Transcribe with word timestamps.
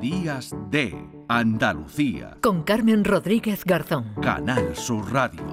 Días 0.00 0.54
de 0.70 0.96
Andalucía. 1.28 2.38
Con 2.40 2.62
Carmen 2.62 3.04
Rodríguez 3.04 3.66
Garzón. 3.66 4.14
Canal 4.22 4.74
Sur 4.74 5.12
Radio. 5.12 5.44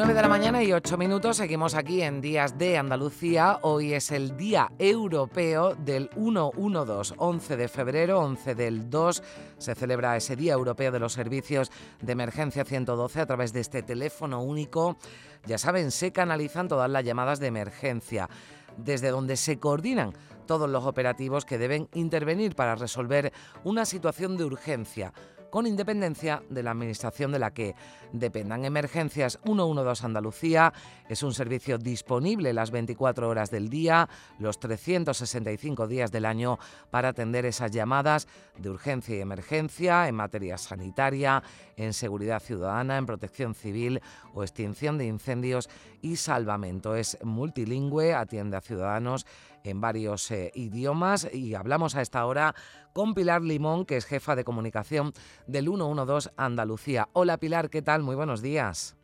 9 0.00 0.14
de 0.14 0.22
la 0.22 0.28
mañana 0.28 0.62
y 0.62 0.72
8 0.72 0.98
minutos, 0.98 1.38
seguimos 1.38 1.74
aquí 1.74 2.02
en 2.02 2.20
Días 2.20 2.58
de 2.58 2.76
Andalucía. 2.76 3.58
Hoy 3.62 3.94
es 3.94 4.10
el 4.10 4.36
Día 4.36 4.70
Europeo 4.78 5.74
del 5.74 6.10
112, 6.14 7.14
11 7.16 7.56
de 7.56 7.68
febrero, 7.68 8.20
11 8.20 8.54
del 8.54 8.90
2. 8.90 9.22
Se 9.56 9.74
celebra 9.74 10.16
ese 10.16 10.36
Día 10.36 10.52
Europeo 10.52 10.92
de 10.92 11.00
los 11.00 11.14
Servicios 11.14 11.70
de 12.00 12.12
Emergencia 12.12 12.64
112 12.64 13.20
a 13.20 13.26
través 13.26 13.52
de 13.52 13.60
este 13.60 13.82
teléfono 13.82 14.42
único. 14.42 14.98
Ya 15.46 15.58
saben, 15.58 15.90
se 15.90 16.12
canalizan 16.12 16.68
todas 16.68 16.90
las 16.90 17.04
llamadas 17.04 17.40
de 17.40 17.46
emergencia, 17.46 18.28
desde 18.76 19.10
donde 19.10 19.36
se 19.36 19.58
coordinan 19.58 20.12
todos 20.46 20.68
los 20.68 20.84
operativos 20.84 21.44
que 21.44 21.58
deben 21.58 21.88
intervenir 21.94 22.54
para 22.54 22.74
resolver 22.74 23.32
una 23.64 23.84
situación 23.84 24.36
de 24.36 24.44
urgencia 24.44 25.12
con 25.50 25.66
independencia 25.66 26.42
de 26.48 26.62
la 26.62 26.70
administración 26.70 27.32
de 27.32 27.38
la 27.38 27.52
que 27.52 27.74
dependan. 28.12 28.64
Emergencias 28.64 29.38
112 29.44 30.06
Andalucía 30.06 30.72
es 31.08 31.22
un 31.22 31.34
servicio 31.34 31.78
disponible 31.78 32.52
las 32.52 32.70
24 32.70 33.28
horas 33.28 33.50
del 33.50 33.68
día, 33.68 34.08
los 34.38 34.58
365 34.58 35.86
días 35.86 36.10
del 36.10 36.24
año 36.24 36.58
para 36.90 37.08
atender 37.08 37.44
esas 37.44 37.70
llamadas 37.70 38.28
de 38.56 38.70
urgencia 38.70 39.16
y 39.16 39.20
emergencia 39.20 40.08
en 40.08 40.14
materia 40.14 40.58
sanitaria, 40.58 41.42
en 41.76 41.92
seguridad 41.92 42.40
ciudadana, 42.40 42.96
en 42.96 43.06
protección 43.06 43.54
civil 43.54 44.00
o 44.34 44.42
extinción 44.42 44.98
de 44.98 45.06
incendios 45.06 45.68
y 46.02 46.16
salvamento. 46.16 46.94
Es 46.94 47.18
multilingüe, 47.22 48.14
atiende 48.14 48.56
a 48.56 48.60
ciudadanos 48.60 49.26
en 49.64 49.80
varios 49.80 50.30
eh, 50.30 50.50
idiomas 50.54 51.28
y 51.32 51.54
hablamos 51.54 51.94
a 51.96 52.02
esta 52.02 52.24
hora 52.26 52.54
con 52.92 53.14
Pilar 53.14 53.42
Limón, 53.42 53.84
que 53.84 53.96
es 53.96 54.06
jefa 54.06 54.36
de 54.36 54.44
comunicación 54.44 55.12
del 55.46 55.66
112 55.66 56.30
Andalucía. 56.36 57.08
Hola 57.12 57.38
Pilar, 57.38 57.70
¿qué 57.70 57.82
tal? 57.82 58.02
Muy 58.02 58.16
buenos 58.16 58.42
días. 58.42 58.96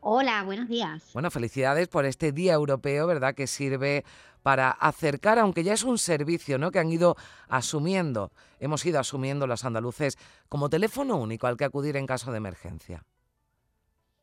Hola, 0.00 0.44
buenos 0.44 0.68
días. 0.68 1.10
Bueno, 1.14 1.32
felicidades 1.32 1.88
por 1.88 2.04
este 2.04 2.30
Día 2.30 2.52
Europeo, 2.52 3.08
¿verdad? 3.08 3.34
Que 3.34 3.48
sirve 3.48 4.04
para 4.44 4.70
acercar, 4.70 5.40
aunque 5.40 5.64
ya 5.64 5.72
es 5.72 5.82
un 5.82 5.98
servicio, 5.98 6.58
¿no? 6.58 6.70
Que 6.70 6.78
han 6.78 6.92
ido 6.92 7.16
asumiendo, 7.48 8.30
hemos 8.60 8.86
ido 8.86 9.00
asumiendo 9.00 9.48
los 9.48 9.64
andaluces 9.64 10.16
como 10.48 10.70
teléfono 10.70 11.16
único 11.16 11.48
al 11.48 11.56
que 11.56 11.64
acudir 11.64 11.96
en 11.96 12.06
caso 12.06 12.30
de 12.30 12.36
emergencia. 12.36 13.04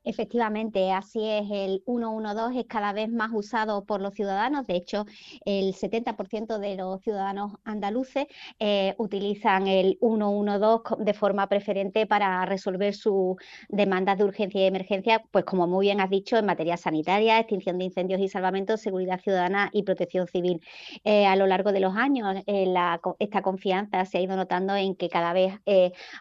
Efectivamente, 0.05 0.91
así 0.91 1.25
es, 1.25 1.49
el 1.49 1.81
112 1.85 2.59
es 2.59 2.65
cada 2.65 2.91
vez 2.91 3.09
más 3.09 3.31
usado 3.33 3.85
por 3.85 4.01
los 4.01 4.13
ciudadanos, 4.13 4.67
de 4.67 4.75
hecho 4.75 5.05
el 5.45 5.73
70% 5.73 6.59
de 6.59 6.75
los 6.75 7.01
ciudadanos 7.01 7.53
andaluces 7.63 8.27
eh, 8.59 8.95
utilizan 8.97 9.67
el 9.67 9.97
112 10.01 10.95
de 10.99 11.13
forma 11.13 11.47
preferente 11.47 12.05
para 12.05 12.45
resolver 12.45 12.93
sus 12.93 13.37
demandas 13.69 14.17
de 14.17 14.25
urgencia 14.25 14.61
y 14.61 14.65
emergencia, 14.65 15.23
pues 15.31 15.45
como 15.45 15.67
muy 15.67 15.85
bien 15.87 16.01
has 16.01 16.09
dicho, 16.09 16.35
en 16.35 16.47
materia 16.47 16.75
sanitaria, 16.75 17.39
extinción 17.39 17.77
de 17.77 17.85
incendios 17.85 18.19
y 18.19 18.27
salvamento, 18.27 18.75
seguridad 18.75 19.21
ciudadana 19.21 19.69
y 19.71 19.83
protección 19.83 20.27
civil. 20.27 20.59
Eh, 21.05 21.25
a 21.25 21.37
lo 21.37 21.47
largo 21.47 21.71
de 21.71 21.79
los 21.79 21.95
años, 21.95 22.43
eh, 22.45 22.73
esta 23.19 23.41
confianza 23.41 24.03
se 24.03 24.17
ha 24.17 24.21
ido 24.21 24.35
notando 24.35 24.75
en 24.75 24.95
que 24.95 25.07
cada 25.07 25.31
vez 25.31 25.53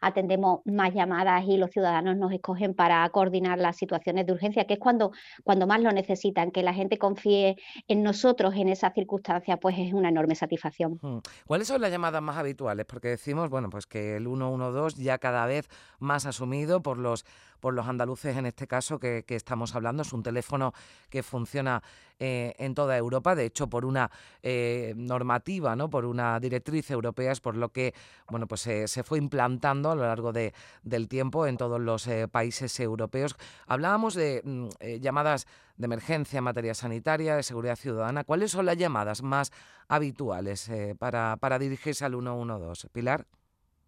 atendemos 0.00 0.60
más 0.66 0.94
llamadas 0.94 1.44
y 1.48 1.56
los 1.56 1.70
ciudadanos 1.70 2.16
nos 2.16 2.33
escogen 2.33 2.75
para 2.75 3.08
coordinar 3.08 3.58
las 3.58 3.72
situaciones 3.77 4.27
de 4.27 4.33
urgencia, 4.33 4.67
que 4.67 4.75
es 4.75 4.81
cuando, 4.81 5.12
cuando 5.45 5.67
más 5.67 5.81
lo 5.81 5.91
necesitan, 5.92 6.51
que 6.51 6.62
la 6.62 6.75
gente 6.75 6.98
confíe 6.98 7.56
en 7.89 8.03
nosotros 8.03 8.55
en 8.55 8.69
esas 8.69 8.92
circunstancias, 8.95 9.59
pues 9.61 9.77
es 9.78 9.92
una 9.92 10.09
enorme 10.09 10.34
satisfacción. 10.34 11.01
¿Cuáles 11.47 11.69
son 11.69 11.81
las 11.81 11.91
llamadas 11.91 12.23
más 12.23 12.37
habituales? 12.37 12.87
Porque 12.87 13.09
decimos, 13.09 13.50
bueno, 13.50 13.70
pues 13.70 13.87
que 13.87 14.17
el 14.17 14.25
112 14.25 15.03
ya 15.03 15.19
cada 15.19 15.47
vez 15.47 15.69
más 15.98 16.27
asumido 16.27 16.82
por 16.82 16.99
los 16.99 17.25
por 17.62 17.75
los 17.75 17.87
andaluces 17.87 18.37
en 18.37 18.47
este 18.47 18.67
caso 18.67 18.99
que, 18.99 19.25
estamos 19.28 19.77
hablando. 19.77 20.03
Es 20.03 20.12
un 20.12 20.25
teléfono 20.25 20.75
que 21.09 21.23
funciona 21.23 21.81
eh, 22.19 22.55
en 22.59 22.75
toda 22.75 22.99
Europa, 22.99 23.37
de 23.37 23.45
hecho 23.45 23.69
por 23.69 23.84
una 23.84 24.11
eh, 24.43 24.95
normativa, 24.97 25.77
¿no? 25.77 25.89
por 25.89 26.05
una 26.05 26.41
directriz 26.41 26.91
europea, 26.91 27.31
es 27.31 27.41
por 27.41 27.56
lo 27.56 27.69
que 27.69 27.95
bueno, 28.28 28.49
pues, 28.49 28.62
se 28.62 29.03
fue 29.05 29.19
implantando 29.19 29.93
a 29.93 29.95
lo 29.95 30.03
largo 30.03 30.33
de, 30.33 30.53
del 30.83 31.06
tiempo 31.06 31.47
en 31.47 31.56
todos 31.56 31.81
los 31.81 32.09
eh, 32.09 32.27
países 32.27 32.78
europeos. 32.81 33.37
Hablábamos 33.69 34.15
de 34.15 34.43
mm, 34.44 35.00
llamadas 35.00 35.47
de 35.77 35.84
emergencia 35.84 36.39
en 36.39 36.44
materia 36.44 36.75
sanitaria, 36.75 37.37
de 37.37 37.44
seguridad 37.44 37.77
ciudadana. 37.77 38.25
¿Cuáles 38.25 38.50
son 38.50 38.67
las 38.67 38.77
llamadas 38.77 39.23
más 39.23 39.53
habituales 39.87 40.69
para, 40.99 41.37
para 41.37 41.61
dirigirse 41.61 42.05
al 42.05 42.12
112? 42.12 42.89
Pilar. 42.89 43.25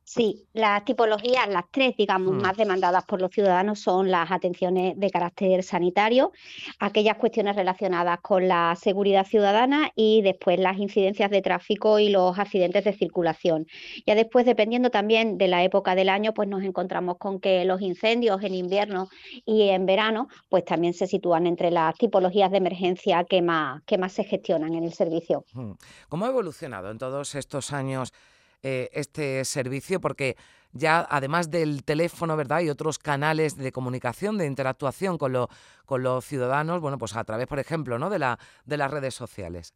Sí, 0.06 0.46
las 0.52 0.84
tipologías, 0.84 1.48
las 1.48 1.64
tres, 1.70 1.96
digamos, 1.96 2.34
hmm. 2.34 2.42
más 2.42 2.56
demandadas 2.58 3.04
por 3.06 3.22
los 3.22 3.30
ciudadanos 3.30 3.80
son 3.80 4.10
las 4.10 4.30
atenciones 4.30 4.98
de 4.98 5.10
carácter 5.10 5.62
sanitario, 5.62 6.30
aquellas 6.78 7.16
cuestiones 7.16 7.56
relacionadas 7.56 8.20
con 8.20 8.46
la 8.46 8.76
seguridad 8.78 9.26
ciudadana 9.26 9.90
y 9.96 10.20
después 10.20 10.58
las 10.58 10.76
incidencias 10.78 11.30
de 11.30 11.40
tráfico 11.40 11.98
y 11.98 12.10
los 12.10 12.38
accidentes 12.38 12.84
de 12.84 12.92
circulación. 12.92 13.66
Ya 14.06 14.14
después, 14.14 14.44
dependiendo 14.44 14.90
también 14.90 15.38
de 15.38 15.48
la 15.48 15.64
época 15.64 15.94
del 15.94 16.10
año, 16.10 16.34
pues 16.34 16.48
nos 16.50 16.62
encontramos 16.62 17.16
con 17.16 17.40
que 17.40 17.64
los 17.64 17.80
incendios 17.80 18.42
en 18.42 18.54
invierno 18.54 19.08
y 19.46 19.70
en 19.70 19.86
verano, 19.86 20.28
pues 20.50 20.66
también 20.66 20.92
se 20.92 21.06
sitúan 21.06 21.46
entre 21.46 21.70
las 21.70 21.94
tipologías 21.96 22.50
de 22.50 22.58
emergencia 22.58 23.24
que 23.24 23.40
más, 23.40 23.82
que 23.84 23.96
más 23.96 24.12
se 24.12 24.24
gestionan 24.24 24.74
en 24.74 24.84
el 24.84 24.92
servicio. 24.92 25.46
Hmm. 25.54 25.72
¿Cómo 26.10 26.26
ha 26.26 26.28
evolucionado 26.28 26.90
en 26.90 26.98
todos 26.98 27.34
estos 27.34 27.72
años? 27.72 28.12
Eh, 28.66 28.88
este 28.94 29.44
servicio 29.44 30.00
porque 30.00 30.38
ya 30.72 31.06
además 31.10 31.50
del 31.50 31.84
teléfono, 31.84 32.34
¿verdad? 32.34 32.60
Y 32.62 32.70
otros 32.70 32.98
canales 32.98 33.58
de 33.58 33.70
comunicación, 33.72 34.38
de 34.38 34.46
interactuación 34.46 35.18
con, 35.18 35.36
con 35.84 36.02
los 36.02 36.24
ciudadanos, 36.24 36.80
bueno, 36.80 36.96
pues 36.96 37.14
a 37.14 37.24
través, 37.24 37.46
por 37.46 37.58
ejemplo, 37.58 37.98
¿no? 37.98 38.08
de, 38.08 38.18
la, 38.18 38.38
de 38.64 38.78
las 38.78 38.90
redes 38.90 39.14
sociales. 39.14 39.74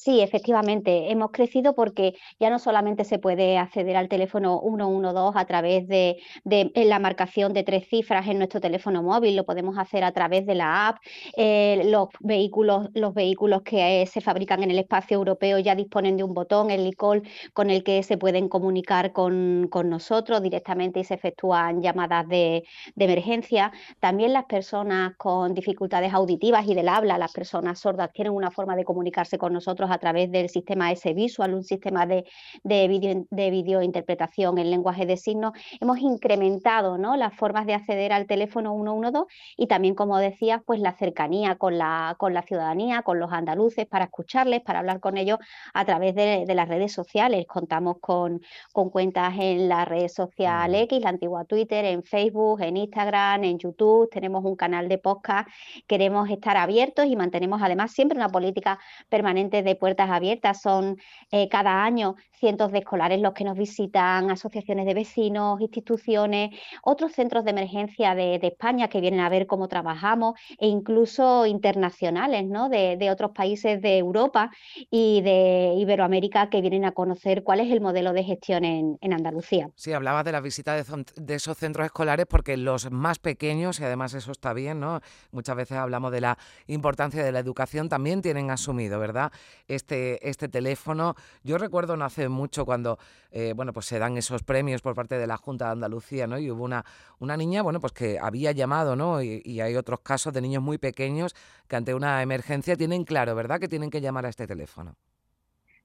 Sí, 0.00 0.20
efectivamente, 0.20 1.10
hemos 1.10 1.32
crecido 1.32 1.74
porque 1.74 2.14
ya 2.38 2.50
no 2.50 2.60
solamente 2.60 3.02
se 3.02 3.18
puede 3.18 3.58
acceder 3.58 3.96
al 3.96 4.08
teléfono 4.08 4.60
112 4.62 5.36
a 5.36 5.44
través 5.44 5.88
de, 5.88 6.18
la 6.44 7.00
marcación 7.00 7.52
de 7.52 7.64
tres 7.64 7.88
cifras 7.88 8.28
en 8.28 8.38
nuestro 8.38 8.60
teléfono 8.60 9.02
móvil, 9.02 9.34
lo 9.34 9.44
podemos 9.44 9.76
hacer 9.76 10.04
a 10.04 10.12
través 10.12 10.46
de 10.46 10.54
la 10.54 10.86
app. 10.86 10.98
Eh, 11.36 11.82
los 11.86 12.10
vehículos, 12.20 12.90
los 12.94 13.12
vehículos 13.12 13.62
que 13.62 14.02
eh, 14.02 14.06
se 14.06 14.20
fabrican 14.20 14.62
en 14.62 14.70
el 14.70 14.78
espacio 14.78 15.16
europeo 15.16 15.58
ya 15.58 15.74
disponen 15.74 16.16
de 16.16 16.22
un 16.22 16.32
botón, 16.32 16.70
el 16.70 16.86
ICOL, 16.86 17.22
con 17.52 17.68
el 17.68 17.82
que 17.82 18.04
se 18.04 18.16
pueden 18.16 18.48
comunicar 18.48 19.12
con, 19.12 19.68
nosotros 19.84 20.42
directamente 20.42 21.00
y 21.00 21.04
se 21.04 21.14
efectúan 21.14 21.82
llamadas 21.82 22.28
de, 22.28 22.62
de, 22.94 23.04
emergencia. 23.04 23.72
También 23.98 24.32
las 24.32 24.44
personas 24.44 25.16
con 25.16 25.54
dificultades 25.54 26.12
auditivas 26.14 26.68
y 26.68 26.74
del 26.74 26.88
habla, 26.88 27.18
las 27.18 27.32
personas 27.32 27.80
sordas, 27.80 28.12
tienen 28.12 28.32
una 28.32 28.52
forma 28.52 28.76
de 28.76 28.84
comunicarse 28.84 29.38
con 29.38 29.52
nosotros 29.52 29.87
a 29.90 29.98
través 29.98 30.30
del 30.30 30.48
sistema 30.48 30.92
S-Visual, 30.92 31.54
un 31.54 31.64
sistema 31.64 32.06
de, 32.06 32.24
de, 32.62 32.88
video, 32.88 33.26
de 33.30 33.50
videointerpretación 33.50 34.58
en 34.58 34.70
lenguaje 34.70 35.06
de 35.06 35.16
signos, 35.16 35.52
hemos 35.80 35.98
incrementado 35.98 36.98
¿no? 36.98 37.16
las 37.16 37.34
formas 37.34 37.66
de 37.66 37.74
acceder 37.74 38.12
al 38.12 38.26
teléfono 38.26 38.72
112 38.74 39.26
y 39.56 39.66
también, 39.66 39.94
como 39.94 40.18
decías, 40.18 40.60
pues 40.64 40.80
la 40.80 40.92
cercanía 40.92 41.56
con 41.56 41.78
la, 41.78 42.16
con 42.18 42.34
la 42.34 42.42
ciudadanía, 42.42 43.02
con 43.02 43.18
los 43.18 43.32
andaluces, 43.32 43.86
para 43.86 44.06
escucharles, 44.06 44.60
para 44.62 44.80
hablar 44.80 45.00
con 45.00 45.16
ellos 45.16 45.38
a 45.74 45.84
través 45.84 46.14
de, 46.14 46.44
las 46.48 46.68
redes 46.68 46.92
sociales. 46.92 47.46
Contamos 47.46 47.98
con, 48.00 48.40
con, 48.72 48.90
cuentas 48.90 49.34
en 49.38 49.68
la 49.68 49.84
red 49.84 50.08
social 50.08 50.74
X, 50.74 51.00
la 51.00 51.10
antigua 51.10 51.44
Twitter, 51.44 51.84
en 51.84 52.02
Facebook, 52.02 52.60
en 52.62 52.76
Instagram, 52.76 53.44
en 53.44 53.58
YouTube, 53.58 54.08
tenemos 54.10 54.44
un 54.44 54.56
canal 54.56 54.88
de 54.88 54.98
podcast, 54.98 55.48
queremos 55.86 56.28
estar 56.30 56.56
abiertos 56.56 57.06
y 57.06 57.16
mantenemos 57.16 57.60
además 57.62 57.92
siempre 57.92 58.16
una 58.16 58.28
política 58.28 58.78
permanente 59.08 59.62
de 59.62 59.76
puertas 59.78 60.10
abiertas. 60.10 60.60
Son 60.60 60.96
eh, 61.30 61.48
cada 61.48 61.84
año 61.84 62.16
cientos 62.38 62.72
de 62.72 62.78
escolares 62.78 63.20
los 63.20 63.32
que 63.32 63.44
nos 63.44 63.56
visitan, 63.56 64.30
asociaciones 64.30 64.86
de 64.86 64.94
vecinos, 64.94 65.60
instituciones, 65.60 66.50
otros 66.82 67.12
centros 67.12 67.44
de 67.44 67.50
emergencia 67.50 68.14
de, 68.14 68.38
España 68.48 68.88
que 68.88 69.00
vienen 69.00 69.20
a 69.20 69.28
ver 69.28 69.46
cómo 69.46 69.68
trabajamos 69.68 70.38
e 70.58 70.68
incluso 70.68 71.44
internacionales 71.46 72.46
¿no? 72.46 72.68
de, 72.68 73.08
otros 73.10 73.32
países 73.32 73.82
de 73.82 73.98
Europa 73.98 74.50
y 74.90 75.20
de 75.22 75.74
Iberoamérica 75.76 76.48
que 76.50 76.60
vienen 76.60 76.84
a 76.84 76.92
conocer 76.92 77.42
cuál 77.42 77.60
es 77.60 77.70
el 77.70 77.80
modelo 77.80 78.12
de 78.12 78.24
gestión 78.24 78.64
en, 78.64 78.98
Andalucía. 79.08 79.70
Sí, 79.74 79.92
hablabas 79.92 80.24
de 80.24 80.32
la 80.32 80.40
visita 80.40 80.74
de, 80.74 81.34
esos 81.34 81.56
centros 81.56 81.86
escolares 81.86 82.26
porque 82.26 82.56
los 82.56 82.90
más 82.90 83.18
pequeños, 83.18 83.80
y 83.80 83.84
además 83.84 84.12
eso 84.14 84.30
está 84.32 84.52
bien, 84.52 84.80
¿no? 84.80 85.00
muchas 85.32 85.56
veces 85.56 85.78
hablamos 85.78 86.12
de 86.12 86.20
la 86.20 86.38
importancia 86.66 87.24
de 87.24 87.32
la 87.32 87.38
educación, 87.38 87.88
también 87.88 88.22
tienen 88.22 88.50
asumido, 88.50 89.00
¿verdad? 89.00 89.32
Este, 89.68 90.28
este 90.28 90.48
teléfono. 90.48 91.14
Yo 91.44 91.58
recuerdo 91.58 91.96
no 91.96 92.04
hace 92.04 92.28
mucho 92.28 92.64
cuando 92.64 92.98
eh, 93.30 93.52
bueno, 93.54 93.72
pues 93.72 93.86
se 93.86 93.98
dan 93.98 94.16
esos 94.16 94.42
premios 94.42 94.82
por 94.82 94.94
parte 94.94 95.18
de 95.18 95.26
la 95.26 95.36
Junta 95.36 95.66
de 95.66 95.72
Andalucía, 95.72 96.26
¿no? 96.26 96.38
Y 96.38 96.50
hubo 96.50 96.64
una, 96.64 96.84
una 97.18 97.36
niña, 97.36 97.62
bueno, 97.62 97.80
pues 97.80 97.92
que 97.92 98.18
había 98.18 98.52
llamado, 98.52 98.96
¿no? 98.96 99.22
Y, 99.22 99.42
y 99.44 99.60
hay 99.60 99.76
otros 99.76 100.00
casos 100.00 100.32
de 100.32 100.40
niños 100.40 100.62
muy 100.62 100.78
pequeños 100.78 101.34
que 101.68 101.76
ante 101.76 101.94
una 101.94 102.22
emergencia 102.22 102.76
tienen 102.76 103.04
claro, 103.04 103.34
¿verdad? 103.34 103.60
Que 103.60 103.68
tienen 103.68 103.90
que 103.90 104.00
llamar 104.00 104.26
a 104.26 104.30
este 104.30 104.46
teléfono. 104.46 104.96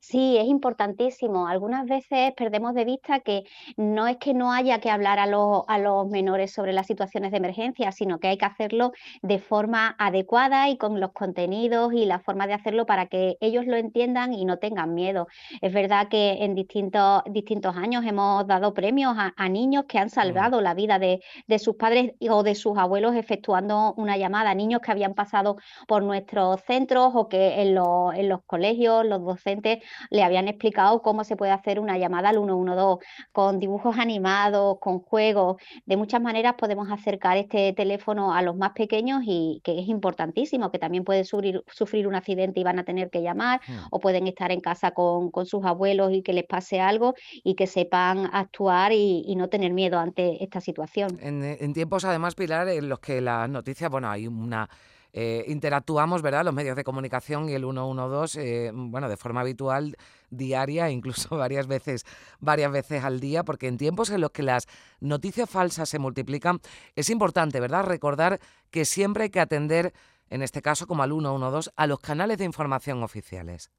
Sí, 0.05 0.37
es 0.37 0.47
importantísimo. 0.47 1.47
Algunas 1.47 1.85
veces 1.85 2.33
perdemos 2.35 2.73
de 2.73 2.83
vista 2.83 3.21
que 3.21 3.43
no 3.77 4.05
es 4.05 4.17
que 4.17 4.33
no 4.33 4.51
haya 4.51 4.79
que 4.81 4.89
hablar 4.89 5.17
a 5.17 5.27
los, 5.27 5.63
a 5.69 5.79
los 5.79 6.09
menores 6.09 6.51
sobre 6.51 6.73
las 6.73 6.87
situaciones 6.87 7.31
de 7.31 7.37
emergencia, 7.37 7.93
sino 7.93 8.19
que 8.19 8.27
hay 8.27 8.37
que 8.37 8.43
hacerlo 8.43 8.91
de 9.21 9.39
forma 9.39 9.95
adecuada 9.97 10.67
y 10.67 10.77
con 10.77 10.99
los 10.99 11.13
contenidos 11.13 11.93
y 11.93 12.05
la 12.05 12.19
forma 12.19 12.47
de 12.47 12.53
hacerlo 12.53 12.85
para 12.85 13.05
que 13.05 13.37
ellos 13.39 13.65
lo 13.65 13.77
entiendan 13.77 14.33
y 14.33 14.43
no 14.43 14.59
tengan 14.59 14.93
miedo. 14.93 15.27
Es 15.61 15.71
verdad 15.73 16.09
que 16.09 16.43
en 16.43 16.53
distintos, 16.53 17.23
distintos 17.31 17.77
años 17.77 18.03
hemos 18.05 18.45
dado 18.45 18.73
premios 18.73 19.15
a, 19.17 19.47
niños 19.47 19.85
que 19.87 19.99
han 19.99 20.09
salvado 20.09 20.59
la 20.59 20.73
vida 20.73 20.99
de, 20.99 21.21
de, 21.47 21.59
sus 21.59 21.75
padres 21.77 22.11
o 22.29 22.43
de 22.43 22.55
sus 22.55 22.77
abuelos 22.77 23.15
efectuando 23.15 23.93
una 23.95 24.17
llamada, 24.17 24.53
niños 24.53 24.81
que 24.81 24.91
habían 24.91 25.13
pasado 25.13 25.55
por 25.87 26.03
nuestros 26.03 26.61
centros 26.63 27.13
o 27.15 27.29
que 27.29 27.61
en, 27.61 27.73
los, 27.73 28.13
en 28.15 28.27
los 28.27 28.43
colegios 28.43 29.05
los 29.05 29.23
docentes 29.23 29.79
le 30.09 30.23
habían 30.23 30.47
explicado 30.47 31.01
cómo 31.01 31.23
se 31.23 31.35
puede 31.35 31.51
hacer 31.51 31.79
una 31.79 31.97
llamada 31.97 32.29
al 32.29 32.35
112 32.35 33.05
con 33.31 33.59
dibujos 33.59 33.97
animados, 33.97 34.77
con 34.79 34.99
juegos. 34.99 35.61
De 35.85 35.97
muchas 35.97 36.21
maneras 36.21 36.55
podemos 36.57 36.91
acercar 36.91 37.37
este 37.37 37.73
teléfono 37.73 38.33
a 38.33 38.41
los 38.41 38.55
más 38.55 38.71
pequeños 38.71 39.21
y 39.25 39.61
que 39.63 39.79
es 39.79 39.87
importantísimo, 39.87 40.71
que 40.71 40.79
también 40.79 41.03
pueden 41.03 41.25
sufrir, 41.25 41.63
sufrir 41.71 42.07
un 42.07 42.15
accidente 42.15 42.59
y 42.59 42.63
van 42.63 42.79
a 42.79 42.83
tener 42.83 43.09
que 43.09 43.21
llamar 43.21 43.61
hmm. 43.67 43.87
o 43.91 43.99
pueden 43.99 44.27
estar 44.27 44.51
en 44.51 44.61
casa 44.61 44.91
con, 44.91 45.31
sus 45.45 45.65
abuelos 45.65 46.11
y 46.13 46.21
que 46.21 46.33
les 46.33 46.45
pase 46.45 46.79
algo 46.79 47.15
y 47.43 47.55
que 47.55 47.67
sepan 47.67 48.29
actuar 48.31 48.91
y, 48.93 49.33
no 49.33 49.49
tener 49.49 49.73
miedo 49.73 49.97
ante 49.97 50.43
esta 50.43 50.61
situación. 50.61 51.17
En, 51.19 51.43
en 51.43 51.73
tiempos 51.73 52.05
además, 52.05 52.35
Pilar, 52.35 52.67
en 52.67 52.87
los 52.87 52.99
que 52.99 53.19
las 53.19 53.49
noticias, 53.49 53.89
bueno, 53.89 54.09
hay 54.09 54.27
una 54.27 54.69
eh, 55.13 55.45
interactuamos, 55.47 56.23
¿verdad? 56.23 56.43
Los 56.43 56.55
medios 56.55 56.75
de 56.75 56.83
comunicación 56.83 57.47
y 57.47 57.53
el 57.53 57.61
112, 57.61 58.67
eh, 58.67 58.71
bueno, 58.73 59.07
de 59.07 59.15
forma 59.15 59.41
habitual, 59.41 59.95
diaria, 60.31 60.89
incluso 60.89 61.37
varias 61.37 61.67
veces, 61.67 62.03
varias 62.39 62.71
veces 62.71 63.03
al 63.03 63.19
día, 63.19 63.43
porque 63.43 63.67
en 63.67 63.77
tiempos 63.77 64.09
en 64.09 64.21
los 64.21 64.31
que 64.31 64.41
las 64.41 64.67
noticias 64.99 65.47
falsas 65.47 65.87
se 65.87 65.99
multiplican, 65.99 66.59
es 66.95 67.11
importante, 67.11 67.59
¿verdad? 67.59 67.85
Recordar 67.85 68.39
que 68.71 68.85
siempre 68.85 69.25
hay 69.25 69.29
que 69.29 69.39
atender, 69.39 69.93
en 70.29 70.41
este 70.41 70.63
caso 70.63 70.87
como 70.87 71.03
al 71.03 71.11
112, 71.11 71.69
a 71.75 71.87
los 71.87 71.99
canales 71.99 72.39
de 72.39 72.45
información 72.45 73.03
oficiales. 73.03 73.69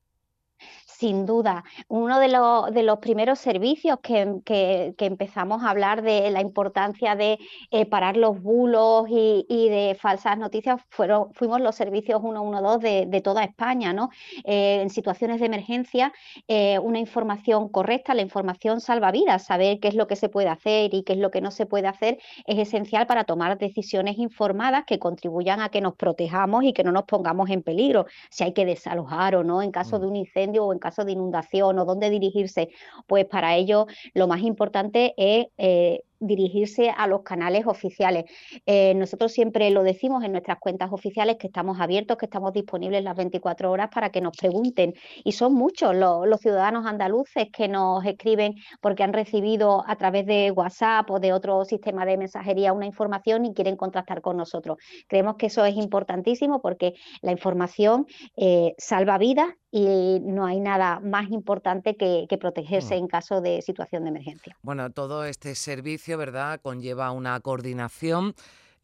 Sin 0.98 1.26
duda, 1.26 1.64
uno 1.88 2.20
de, 2.20 2.28
de 2.72 2.82
los 2.84 2.98
primeros 2.98 3.40
servicios 3.40 3.98
que, 4.00 4.94
empezamos 4.98 5.64
a 5.64 5.70
hablar 5.70 6.02
de 6.02 6.30
la 6.30 6.40
importancia 6.40 7.16
de 7.16 7.38
eh, 7.72 7.84
parar 7.84 8.16
los 8.16 8.40
bulos 8.40 9.06
y, 9.08 9.68
de 9.68 9.96
falsas 10.00 10.38
noticias 10.38 10.80
fueron, 10.90 11.34
fuimos 11.34 11.60
los 11.60 11.74
servicios 11.74 12.20
112 12.22 13.06
de, 13.06 13.20
toda 13.20 13.42
España. 13.42 13.92
¿no? 13.92 14.10
Eh, 14.44 14.82
en 14.82 14.90
situaciones 14.90 15.40
de 15.40 15.46
emergencia, 15.46 16.12
eh, 16.46 16.78
una 16.78 17.00
información 17.00 17.68
correcta, 17.68 18.14
la 18.14 18.22
información 18.22 18.80
salva 18.80 19.10
vidas, 19.10 19.44
saber 19.44 19.80
qué 19.80 19.88
es 19.88 19.94
lo 19.94 20.06
que 20.06 20.16
se 20.16 20.28
puede 20.28 20.48
hacer 20.48 20.94
y 20.94 21.02
qué 21.02 21.14
es 21.14 21.18
lo 21.18 21.32
que 21.32 21.40
no 21.40 21.50
se 21.50 21.66
puede 21.66 21.88
hacer 21.88 22.18
es 22.46 22.58
esencial 22.58 23.06
para 23.06 23.24
tomar 23.24 23.58
decisiones 23.58 24.18
informadas 24.18 24.84
que 24.86 25.00
contribuyan 25.00 25.60
a 25.60 25.70
que 25.70 25.80
nos 25.80 25.96
protejamos 25.96 26.62
y 26.64 26.72
que 26.72 26.84
no 26.84 26.92
nos 26.92 27.04
pongamos 27.04 27.50
en 27.50 27.62
peligro, 27.62 28.06
si 28.30 28.44
hay 28.44 28.52
que 28.52 28.64
desalojar 28.64 29.34
o 29.34 29.42
no 29.42 29.60
en 29.60 29.72
caso 29.72 29.98
mm. 29.98 30.00
de 30.00 30.06
un 30.06 30.16
incendio 30.16 30.43
o 30.62 30.72
en 30.72 30.78
caso 30.78 31.04
de 31.04 31.12
inundación 31.12 31.78
o 31.78 31.84
dónde 31.84 32.10
dirigirse, 32.10 32.68
pues 33.06 33.24
para 33.26 33.56
ello 33.56 33.86
lo 34.14 34.26
más 34.26 34.42
importante 34.42 35.14
es 35.16 35.46
eh, 35.58 36.02
dirigirse 36.20 36.90
a 36.90 37.06
los 37.06 37.22
canales 37.22 37.66
oficiales. 37.66 38.24
Eh, 38.66 38.94
nosotros 38.94 39.32
siempre 39.32 39.70
lo 39.70 39.82
decimos 39.82 40.24
en 40.24 40.32
nuestras 40.32 40.58
cuentas 40.58 40.92
oficiales 40.92 41.36
que 41.36 41.46
estamos 41.46 41.80
abiertos, 41.80 42.16
que 42.16 42.26
estamos 42.26 42.52
disponibles 42.52 43.04
las 43.04 43.16
24 43.16 43.70
horas 43.70 43.90
para 43.92 44.10
que 44.10 44.20
nos 44.20 44.36
pregunten. 44.36 44.94
Y 45.24 45.32
son 45.32 45.54
muchos 45.54 45.94
los, 45.94 46.40
ciudadanos 46.40 46.84
andaluces 46.86 47.48
que 47.52 47.68
nos 47.68 48.04
escriben 48.04 48.54
porque 48.80 49.02
han 49.02 49.12
recibido 49.12 49.84
a 49.86 49.96
través 49.96 50.26
de 50.26 50.50
WhatsApp 50.50 51.10
o 51.10 51.20
de 51.20 51.32
otro 51.32 51.64
sistema 51.64 52.04
de 52.04 52.18
mensajería 52.18 52.72
una 52.72 52.86
información 52.86 53.46
y 53.46 53.54
quieren 53.54 53.76
contactar 53.76 54.20
con 54.20 54.36
nosotros. 54.36 54.78
Creemos 55.08 55.36
que 55.36 55.46
eso 55.46 55.64
es 55.64 55.76
importantísimo 55.76 56.60
porque 56.60 56.94
la 57.22 57.32
información 57.32 58.06
eh, 58.36 58.74
salva 58.78 59.18
vidas 59.18 59.54
y 59.76 60.20
no 60.20 60.46
hay 60.46 60.60
nada 60.60 61.00
más 61.00 61.28
importante 61.32 61.96
que, 61.96 62.28
protegerse 62.38 62.94
mm. 62.94 62.98
en 62.98 63.08
caso 63.08 63.40
de 63.40 63.60
situación 63.60 64.04
de 64.04 64.10
emergencia. 64.10 64.56
Bueno, 64.62 64.90
todo 64.90 65.24
este 65.24 65.56
servicio, 65.56 66.13
¿verdad?, 66.16 66.60
conlleva 66.62 67.10
una 67.10 67.38
coordinación. 67.40 68.34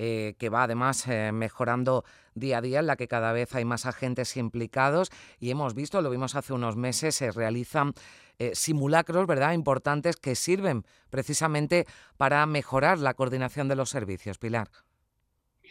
Eh, 0.03 0.35
que 0.39 0.49
va 0.49 0.63
además 0.63 1.07
eh, 1.09 1.31
mejorando 1.31 2.07
día 2.35 2.57
a 2.57 2.61
día, 2.63 2.81
en 2.81 2.87
la 2.87 2.97
que 2.97 3.07
cada 3.07 3.35
vez 3.35 3.55
hay 3.55 3.67
más 3.67 3.85
agentes 3.85 4.35
implicados 4.39 5.11
y 5.39 5.51
hemos 5.51 5.75
visto, 5.75 6.01
lo 6.01 6.09
vimos 6.09 6.37
hace 6.37 6.55
unos 6.55 6.75
meses, 6.75 7.17
se 7.17 7.31
realizan 7.31 7.93
eh, 8.39 8.53
simulacros, 8.55 9.27
¿verdad?, 9.27 9.53
importantes 9.53 10.17
que 10.17 10.37
sirven 10.37 10.87
precisamente 11.11 11.87
para 12.17 12.47
mejorar 12.47 12.99
la 12.99 13.13
coordinación 13.13 13.69
de 13.69 13.77
los 13.77 13.91
servicios. 13.91 14.39
Pilar. 14.39 14.71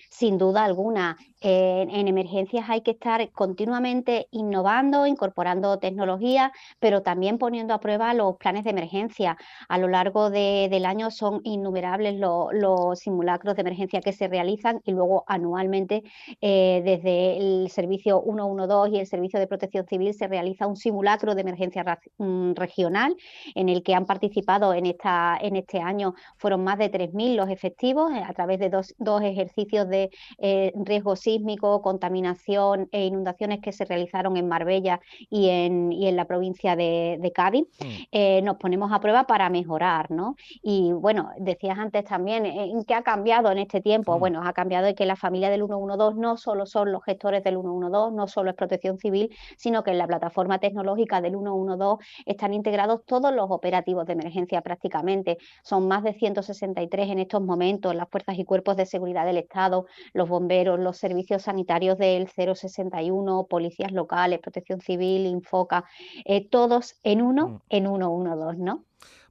Sin 0.10 0.38
duda 0.38 0.66
alguna, 0.66 1.18
en 1.42 2.08
emergencias 2.08 2.66
hay 2.70 2.82
que 2.82 2.92
estar 2.92 3.32
continuamente 3.32 4.28
innovando, 4.32 5.06
incorporando 5.06 5.80
tecnología, 5.80 6.52
pero 6.80 7.02
también 7.02 7.38
poniendo 7.38 7.74
a 7.74 7.80
prueba 7.80 8.14
los 8.14 8.36
planes 8.38 8.64
de 8.64 8.72
emergencia. 8.72 9.38
A 9.68 9.78
lo 9.78 9.88
largo 9.88 10.30
del 10.30 10.86
año 10.86 11.12
son 11.12 11.42
innumerables 11.44 12.20
los 12.20 13.00
simulacros 13.00 13.56
de 13.56 13.62
emergencia 13.62 14.02
que 14.02 14.14
se 14.14 14.28
realizan 14.28 14.82
y 14.84 14.92
luego 14.92 15.24
anualmente 15.28 16.04
eh, 16.42 16.82
desde 16.84 17.38
el 17.38 17.70
servicio 17.70 18.22
112 18.26 18.96
y 18.96 19.00
el 19.00 19.08
servicio 19.08 19.40
de 19.40 19.48
protección 19.48 19.86
civil 19.88 20.14
se 20.14 20.28
realiza 20.28 20.68
un 20.68 20.76
simulacro 20.76 21.36
de 21.36 21.42
emergencia 21.42 21.86
mm, 22.18 22.54
regional 22.54 23.16
en 23.56 23.70
el 23.70 23.84
que 23.84 23.94
han 23.94 24.06
participado 24.06 24.74
en, 24.74 24.86
esta, 24.86 25.38
en 25.40 25.56
este 25.56 25.80
año 25.80 26.16
fueron 26.38 26.64
más 26.64 26.78
de 26.78 26.92
3.000 26.92 27.36
los 27.36 27.50
efectivos 27.50 28.12
eh, 28.12 28.24
a 28.26 28.34
través 28.34 28.60
de 28.60 28.70
dos, 28.70 28.94
dos 28.98 29.22
ejercicios 29.22 29.88
de 29.88 29.99
eh, 30.38 30.72
riesgo 30.76 31.16
sísmico, 31.16 31.82
contaminación 31.82 32.88
e 32.92 33.06
inundaciones 33.06 33.60
que 33.62 33.72
se 33.72 33.86
realizaron 33.86 34.38
en 34.38 34.48
Marbella 34.48 35.00
y 35.30 35.50
en, 35.50 35.92
y 35.92 36.08
en 36.08 36.16
la 36.16 36.26
provincia 36.26 36.76
de, 36.76 37.32
Cádiz, 37.34 37.68
mm. 37.80 37.86
eh, 38.12 38.42
nos 38.42 38.58
ponemos 38.58 38.92
a 38.92 39.00
prueba 39.00 39.26
para 39.26 39.50
mejorar, 39.50 40.10
¿no? 40.10 40.36
Y 40.64 40.92
bueno, 40.94 41.30
decías 41.38 41.78
antes 41.78 42.04
también, 42.06 42.46
eh, 42.46 42.72
¿en 42.72 42.84
qué 42.84 42.96
ha 42.96 43.04
cambiado 43.04 43.52
en 43.52 43.60
este 43.60 43.82
tiempo? 43.82 44.18
Mm. 44.18 44.20
Bueno, 44.20 44.42
ha 44.44 44.54
cambiado 44.54 44.86
de 44.88 44.96
que 44.96 45.06
la 45.06 45.16
familia 45.16 45.50
del 45.50 45.66
112 45.66 46.20
no 46.20 46.38
solo 46.38 46.66
son 46.66 46.92
los 46.92 47.04
gestores 47.04 47.44
del 47.44 47.56
112, 47.56 48.16
no 48.16 48.28
solo 48.28 48.50
es 48.50 48.56
protección 48.56 48.98
civil, 48.98 49.30
sino 49.58 49.84
que 49.84 49.92
en 49.92 49.98
la 49.98 50.08
plataforma 50.08 50.60
tecnológica 50.60 51.22
del 51.22 51.34
112 51.34 52.04
están 52.26 52.54
integrados 52.54 53.06
todos 53.06 53.34
los 53.34 53.52
operativos 53.52 54.06
de 54.06 54.14
emergencia 54.14 54.62
prácticamente. 54.62 55.38
Son 55.64 55.88
más 55.88 56.04
de 56.04 56.14
163 56.14 57.10
en 57.10 57.20
estos 57.20 57.42
momentos 57.42 57.96
las 57.96 58.10
fuerzas 58.10 58.38
y 58.38 58.46
cuerpos 58.46 58.78
de 58.78 58.86
seguridad 58.86 59.26
del 59.26 59.38
Estado, 59.38 59.86
los 60.14 60.30
bomberos, 60.30 60.80
los 60.80 60.98
servicios 60.98 61.44
sanitarios 61.44 61.98
del 61.98 62.28
061, 62.28 63.48
policías 63.50 63.92
locales, 63.92 64.40
protección 64.40 64.82
civil, 64.82 65.26
Infoca, 65.26 65.86
eh, 66.26 66.48
todos 66.48 66.96
en 67.04 67.22
uno, 67.22 67.48
mm. 67.48 67.62
en 67.70 67.84
112, 67.88 68.58
¿no? 68.60 68.86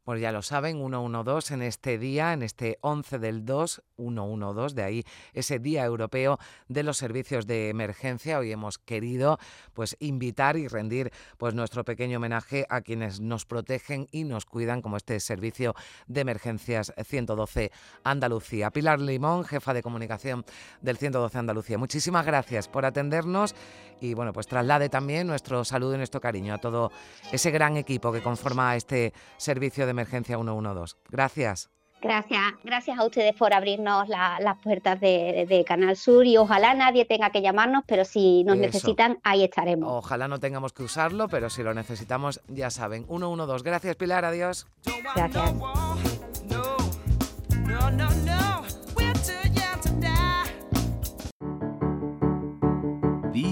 Pues 0.08 0.22
ya 0.22 0.32
lo 0.32 0.40
saben, 0.40 0.78
112 0.78 1.52
en 1.52 1.60
este 1.60 1.98
día, 1.98 2.32
en 2.32 2.42
este 2.42 2.78
11 2.80 3.18
del 3.18 3.44
2, 3.44 3.82
112, 3.98 4.74
de 4.74 4.82
ahí 4.82 5.04
ese 5.34 5.58
Día 5.58 5.84
Europeo 5.84 6.38
de 6.66 6.82
los 6.82 6.96
Servicios 6.96 7.46
de 7.46 7.68
Emergencia. 7.68 8.38
Hoy 8.38 8.50
hemos 8.50 8.78
querido 8.78 9.38
pues 9.74 9.98
invitar 10.00 10.56
y 10.56 10.66
rendir 10.66 11.12
pues 11.36 11.52
nuestro 11.52 11.84
pequeño 11.84 12.16
homenaje 12.16 12.64
a 12.70 12.80
quienes 12.80 13.20
nos 13.20 13.44
protegen 13.44 14.08
y 14.10 14.24
nos 14.24 14.46
cuidan 14.46 14.80
como 14.80 14.96
este 14.96 15.20
servicio 15.20 15.74
de 16.06 16.22
emergencias 16.22 16.90
112 17.04 17.70
Andalucía. 18.02 18.70
Pilar 18.70 19.00
Limón, 19.00 19.44
jefa 19.44 19.74
de 19.74 19.82
comunicación 19.82 20.46
del 20.80 20.96
112 20.96 21.36
Andalucía. 21.36 21.76
Muchísimas 21.76 22.24
gracias 22.24 22.66
por 22.66 22.86
atendernos 22.86 23.54
y 24.00 24.14
bueno, 24.14 24.32
pues 24.32 24.46
traslade 24.46 24.88
también 24.88 25.26
nuestro 25.26 25.64
saludo 25.64 25.94
y 25.94 25.98
nuestro 25.98 26.20
cariño 26.20 26.54
a 26.54 26.58
todo 26.58 26.90
ese 27.32 27.50
gran 27.50 27.76
equipo 27.76 28.12
que 28.12 28.22
conforma 28.22 28.76
este 28.76 29.12
servicio 29.36 29.84
de 29.84 29.90
emergencia 29.90 30.36
112. 30.36 30.96
Gracias. 31.08 31.70
Gracias, 32.00 32.54
gracias 32.62 32.96
a 32.96 33.04
ustedes 33.04 33.34
por 33.34 33.52
abrirnos 33.52 34.08
las 34.08 34.56
puertas 34.62 35.00
de, 35.00 35.64
Canal 35.66 35.96
Sur 35.96 36.26
y 36.26 36.36
ojalá 36.36 36.74
nadie 36.74 37.04
tenga 37.04 37.30
que 37.30 37.42
llamarnos, 37.42 37.82
pero 37.86 38.04
si 38.04 38.44
nos 38.44 38.56
necesitan, 38.56 39.18
ahí 39.24 39.42
estaremos. 39.42 39.90
Ojalá 39.92 40.28
no 40.28 40.38
tengamos 40.38 40.72
que 40.72 40.84
usarlo, 40.84 41.28
pero 41.28 41.50
si 41.50 41.64
lo 41.64 41.74
necesitamos, 41.74 42.40
ya 42.46 42.70
saben. 42.70 43.04
112. 43.06 43.64
Gracias, 43.64 43.96
Pilar. 43.96 44.24
Adiós. 44.24 44.68
Gracias. 45.16 45.54